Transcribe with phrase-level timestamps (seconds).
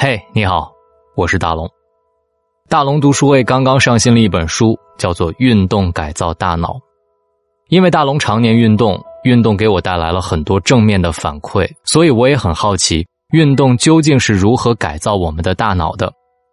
[0.00, 0.70] 嘿，你好，
[1.16, 1.68] 我是大龙。
[2.68, 6.74] 大龙读书会刚刚上新了一本书，叫做《运动改造大脑》。
[7.68, 16.12] 因为大龙常年运动，运动给我带来了很多正面的反馈，所以我也很好奇，运动究竟是如何改造我们的大脑的。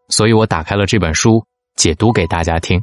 [0.10, 1.40] 所以我打开了这本书，
[1.76, 2.82] 解读给大家听。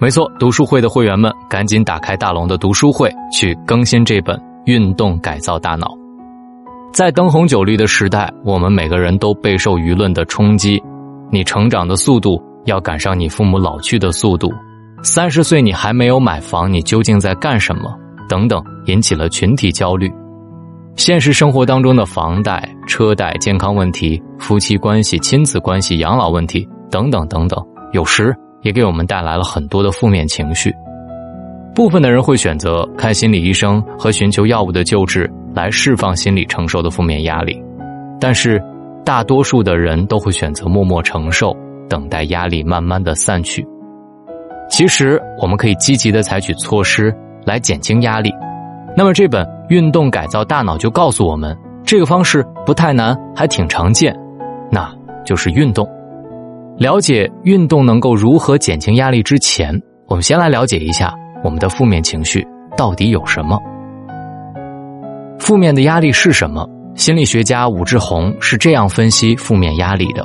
[0.00, 5.86] 没错，读书会的会员们赶紧打开大龙的读书会，去更新这本《运动改造大脑》。
[6.92, 10.80] 在灯红酒绿的时代，我们每个人都备受舆论的冲击。
[11.30, 14.52] 你成长的速度要赶上你父母老去的速度，
[15.02, 17.90] 三十岁你还没有买房，你究竟在干什么？
[18.28, 20.12] 等等，引起了群体焦虑。
[20.94, 27.58] 现实生活当中的房贷、车贷、健康问题、夫妻关系、亲子关系、养老问题等等等等，
[27.92, 30.70] 有时也给我们带来了很多的负面情绪。
[31.74, 35.26] 部分的人会选择看心理医生和寻求药物的救治。
[35.54, 37.62] 来释放心理承受的负面压力，
[38.20, 38.62] 但是
[39.04, 41.56] 大多数的人都会选择默默承受，
[41.88, 43.66] 等待压力慢慢的散去。
[44.68, 48.32] 其实我们可以积极的采取措施来减轻压力。
[48.96, 54.14] 那么这本《运动改造大脑》就告诉我们，这个方式不太难，还挺常见，
[54.70, 54.90] 那
[55.24, 55.86] 就是运动。
[56.78, 61.12] 了解运动能够如何减轻压力之前，我们先来了解一下
[61.44, 63.58] 我们的负面情绪到底有什么。
[65.42, 66.64] 负面的压力是什么？
[66.94, 70.24] 心理学家武志红是这样分析负面压力的：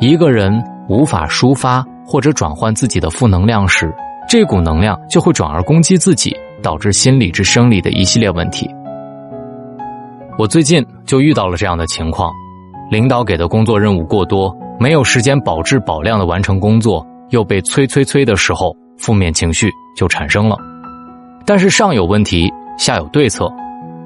[0.00, 0.50] 一个人
[0.88, 3.94] 无法抒发或者转换自己的负能量时，
[4.26, 8.66] 这股能量就会转而攻击自己，导致心理至生理的一系列问题。
[10.38, 12.32] 我最近就遇到了这样的情况：
[12.90, 20.56] 领导给的工作任务过多，没有时间保质保量的完成工作，又被催催催的时候，负面情绪就产生了。
[21.44, 23.44] 但是上有问题，下有对策。《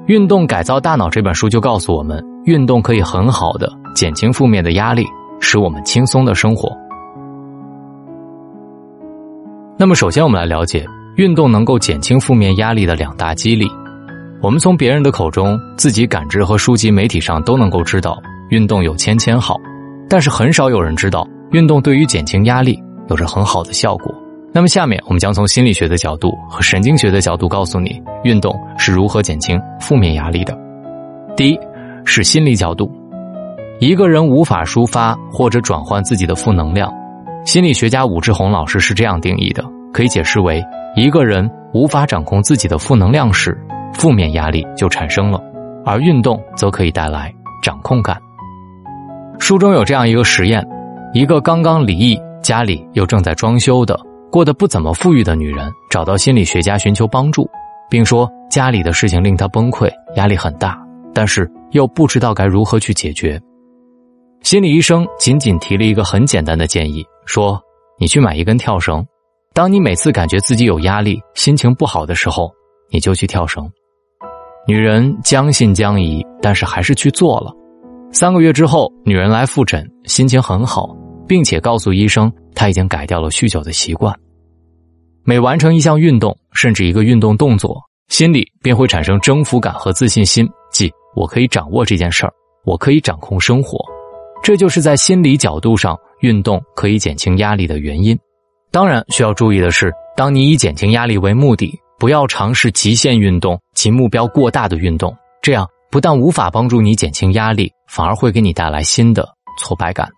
[0.05, 5.05] 运动改造大脑》这本书就告诉我们，运动可以很好的减轻负面的压力，
[5.39, 6.69] 使我们轻松的生活。
[9.77, 10.85] 那么，首先我们来了解
[11.15, 13.65] 运动能够减轻负面压力的两大机理。
[14.41, 19.55] 我们从别人的口中、自己感知和书籍、媒体上都能够知道，运动有千千好，
[20.09, 24.13] 但是很少有人知道，运动对于减轻压力有着很好的效果。
[24.55, 30.55] 那么，下面我们将从心理学的角度和神经学的角度告诉你，运动是如何减轻负面压力的。
[31.35, 31.59] 第一，
[32.05, 32.87] 是心理角度。
[33.79, 36.93] 一个人无法抒发或者转换自己的负能量，
[37.45, 40.63] 心理学家武志红老师是这样定义的：可以解释为，
[40.95, 43.59] 一个人无法掌控自己的负能量时，
[43.91, 45.41] 负面压力就产生了，
[45.83, 47.33] 而运动则可以带来
[47.63, 48.21] 掌控感。
[49.39, 50.63] 书中有这样一个实验：
[51.11, 53.99] 一个刚刚离异、家里又正在装修的。
[54.33, 57.47] 过得不怎么富裕的女人找到心理学家寻求帮助，
[57.87, 60.75] 并说家里的事情令她崩溃，压力很大，
[61.13, 63.39] 但是又不知道该如何去解决。
[64.41, 67.61] 心理医生仅仅提了一个很简单的建议，说
[68.01, 69.05] ：“你去买一根跳绳，
[69.53, 72.51] 当你每次感觉自己有压力、心情不好的时候，
[72.89, 73.69] 你就去跳绳。”
[74.67, 77.53] 女人将信将疑，但是还是去做了。
[78.11, 80.89] 三个月之后，女人来复诊，心情很好，
[81.27, 84.11] 并且告诉医生她已经改掉了酗酒的习惯。
[85.25, 92.33] 每完成一项运动，甚至一个运动动作，心里便会产生征服感和自信心，即我可以掌握这件事儿，
[92.65, 93.79] 我可以掌控生活。
[94.43, 98.17] 这就是在心理角度上，运动可以减轻压力的原因。
[98.69, 109.25] 当然，需要注意的是，当你以减轻压力为目的，不要尝试极限运动及目标过大的运动，这样不但无法帮助你减轻压力，反而会给你带来新的
[109.57, 110.09] 挫败感。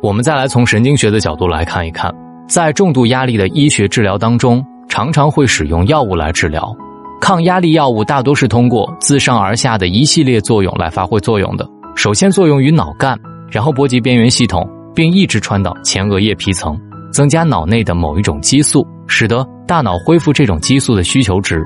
[0.00, 2.14] 我们再来从神经学的角度来看一看，
[2.48, 6.72] 在重度压力的医学治疗当中，常常会使用药物来治疗。
[7.20, 11.68] 抗压力药物大多是通过自上而下的一系列作用来发挥作用的。
[11.96, 13.18] 首先作用于脑干，
[13.50, 14.64] 然后波及边缘系统，
[14.94, 16.78] 并一直传导前额叶皮层，
[17.12, 21.60] 增加脑内的某一种激素，使得大脑恢复这种激素的需求值。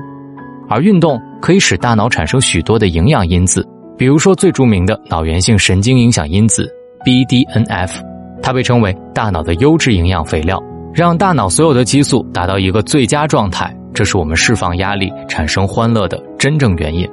[0.67, 3.63] 而运动可以使大脑产生许多的营养因子，
[3.95, 6.67] 比如说最著名的脑源性神经影响因子
[7.05, 8.12] BDNF。
[8.43, 10.61] 它被称为大脑的优质营养肥料，
[10.93, 17.09] 让大脑所有的激素达到一个最佳状态，这是我们释放压力、产生欢乐的真正原因。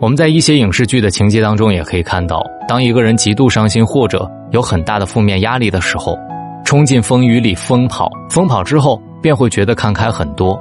[0.00, 6.18] 我们在一些影视剧的情节当中也可以看到，当一个人极度伤心或者有很大的负面压力的时候，
[6.64, 10.60] 冲进风雨里疯跑，疯跑之后便会觉得看开很多。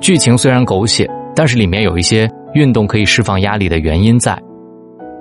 [0.00, 4.36] 剧情虽然狗血，但是里面有一些运动可以释放压力的原因在。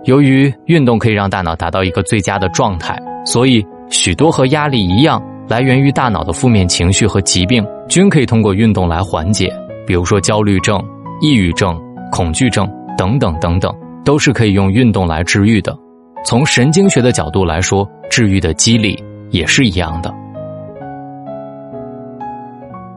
[0.05, 2.97] 由于运动可以让大脑达到一个最佳的状态。
[3.25, 9.53] 所以，许多和压力一样来源于大脑的负面情绪和疾病，均可以通过运动来缓解。
[9.85, 10.81] 比如说焦虑症、
[11.21, 11.79] 抑郁症、
[12.11, 12.67] 恐惧症
[12.97, 13.73] 等等等等，
[14.05, 15.77] 都是可以用运动来治愈的。
[16.25, 19.01] 从神经学的角度来说，治愈的机理
[19.31, 20.13] 也是一样的。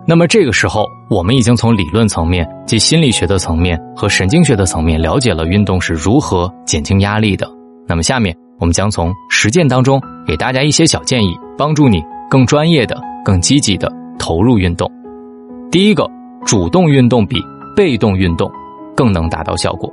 [0.04, 7.48] 那么这个时候，我们已经从理论层面、即心理学的层面和神经学的层面了解了运动是如何减轻压力的。
[7.86, 14.90] 那么下面，我们将从实践当中给大家一些小建议，帮助你更专业的、更积极的投入运动。
[15.70, 16.04] 第一个，
[16.44, 17.40] 主动运动比
[17.76, 18.50] 被动运动
[18.96, 19.88] 更能达到效果。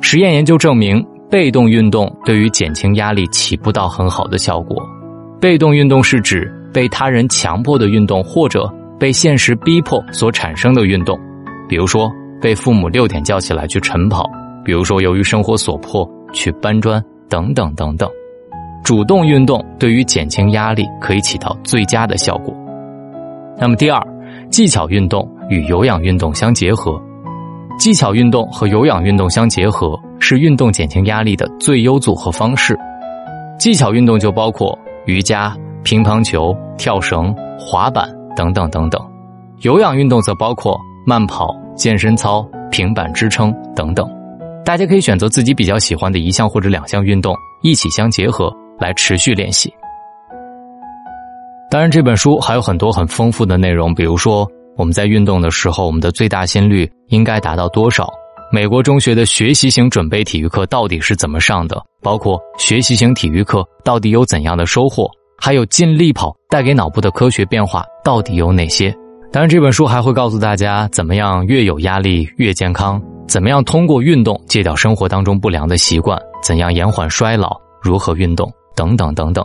[0.00, 1.00] 实验研究证明，
[1.30, 4.84] 被动运动对于减轻压力起不到很好的效果。
[5.40, 6.52] 被动运动是指。
[6.72, 11.18] 被他人强迫的运动，或者被现实逼迫所产生的运动，
[11.68, 12.10] 比如说
[12.40, 14.24] 被父母六点叫起来去晨跑，
[14.64, 18.08] 比如说由于生活所迫去搬砖等等等等。
[18.84, 22.52] 主动运动对于减轻压力可以起到最佳的效果。
[23.58, 24.04] 那么第二，
[24.50, 27.00] 技巧运动与有氧运动相结合，
[27.78, 32.76] 技巧运动和有氧运动相结合是运动减轻压力的最优组合方式。
[33.58, 34.76] 技巧运动就包括
[35.06, 35.56] 瑜伽。
[35.84, 39.00] 乒乓球、跳绳、滑板等等等等，
[39.62, 44.08] 有氧运动则包括慢跑、健身操、平板支撑等等。
[44.64, 49.72] 大家可以选择自己比较喜欢的一项或者两项运动一起相结合来持续练习。
[51.70, 58.08] 当然，这本书还有很多很丰富的内容，比如说我们在运动的时候，我们的最大心率应该达到多少？
[58.52, 61.82] 美国中学的学习型准备体育课到底是怎么上的？
[62.02, 65.10] 包括学习型体育课到底有怎样的收获？
[65.44, 68.96] 还有尽力跑带给脑部的科学变化到底有哪些？
[69.32, 79.44] 当然，这本书还会告诉大家怎么样越有压力越健康，怎么样通过运动戒掉生活当中不良的习惯，怎样延缓衰老，如何运动等等等等。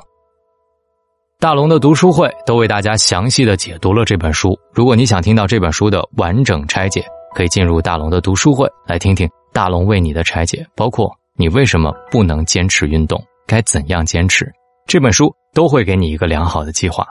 [1.39, 4.55] 大龙的读书会都为大家详细的解读了这本书。
[4.71, 7.03] 如果你想听到这本书的完整拆解，
[7.33, 14.47] 可以进入大龙的读书会来听听大龙为你的拆解，包括你为什么不能坚持运动，该怎样坚持。
[14.85, 15.33] 这本书。
[15.57, 17.03] 都会给你一个良好的计划。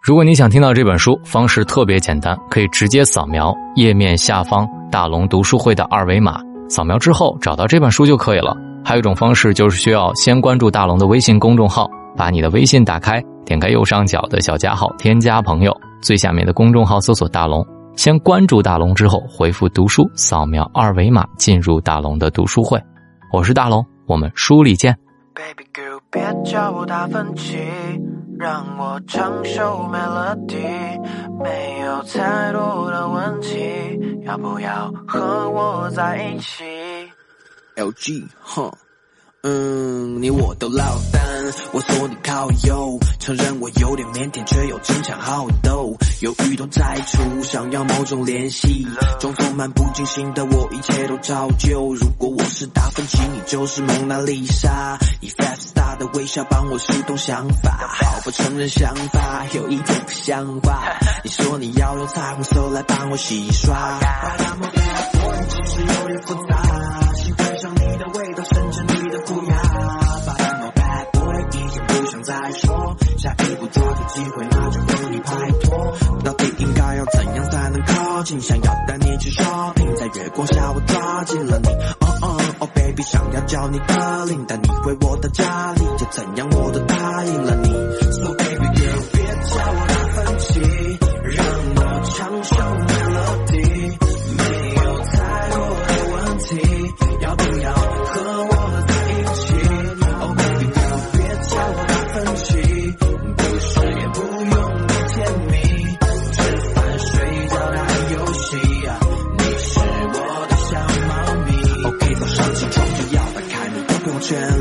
[0.00, 8.56] 如果你想听到这本书，方式特别简单，可以直接扫描页面下方大龙读书会的二维码，扫描之后找到这本书就可以了。
[8.84, 17.66] 还有一种方式，就是需要先关注大龙的微信公众号，把你的微信打开，点开右上角的小加号，添加朋友，最下面的公众号搜索大龙，
[17.96, 22.80] 先关注大龙之后回复读书，扫描二维码进入大龙的读书会。
[23.32, 24.96] 我是大龙，我们书里见。
[26.10, 27.58] 别叫我达芬奇，
[28.38, 31.00] 让我唱首 melody，
[31.42, 36.64] 没有太多的问题，要不要和我在一起
[37.76, 38.72] ？LG，哼。
[39.50, 41.22] 嗯，你我都落单，
[41.72, 48.86] 我说你靠右，承认我有点腼腆，却又争强好斗，犹豫都在出，想要某种联系，
[49.18, 51.94] 装作漫不经心的我，一切都照旧。
[51.94, 60.82] 如果我是达芬奇，你就是蒙娜丽莎，以 fast star 的微笑帮我疏通想法，好不承认想法有一点不像话。
[61.24, 63.98] 你说你要用彩虹色来帮我洗刷，
[65.48, 67.07] 其实有点复杂，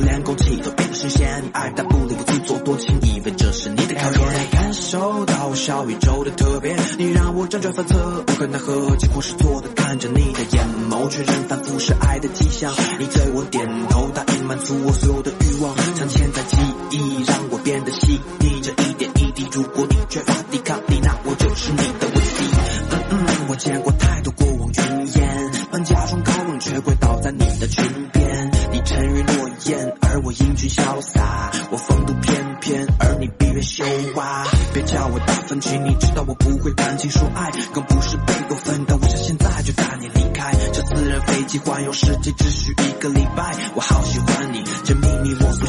[0.05, 4.49] 连空气都变得新鲜，你爱答不理，我自作多情，以为这是你的考验。
[4.51, 9.67] 感受到小宇宙的特别，你让我辗转反侧，无可奈何，几乎是错的。
[9.75, 12.71] 看着你的眼眸，确认反复是爱的迹象。
[12.99, 16.57] 你对我点头，答应满足我所有的欲望，镶嵌在记
[16.91, 18.61] 忆，让我变得细腻。
[18.61, 20.33] 这一点一滴，如果你缺乏
[41.21, 45.65] 飞机环游世界只需一个礼拜，我好喜欢你，这秘密我不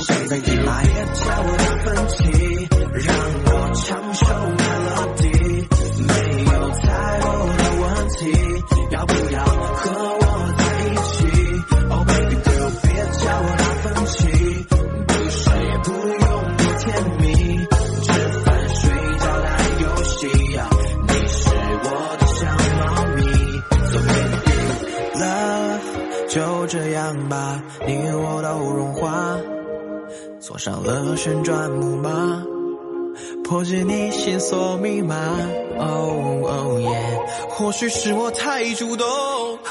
[27.08, 29.38] 这样吧，你我都融化，
[30.40, 32.44] 坐上了旋转木马，
[33.42, 35.16] 破解你线索密码。
[35.78, 39.06] 哦哦耶，或许是我太主动，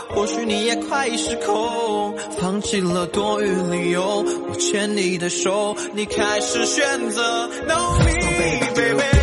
[0.09, 7.47] 或许你也快失控，放弃了多余理由，我牵你的手，你开始选择。
[7.67, 8.13] No me
[8.73, 9.16] baby。